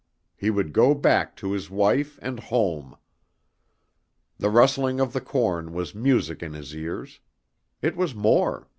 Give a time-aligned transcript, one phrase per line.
[0.35, 2.97] He would go back to his wife and home!
[4.39, 7.19] The rustling of the corn was music in his ears.
[7.83, 8.67] It was more.